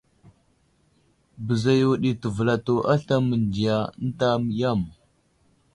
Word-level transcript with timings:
Bəza 1.45 1.71
yo 1.79 1.89
ɗi 2.01 2.09
təvelato 2.21 2.73
aslam 2.93 3.23
mənziya 3.29 3.75
ənta 4.03 4.29
yam. 4.59 4.81